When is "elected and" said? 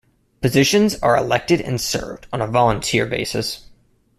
1.15-1.79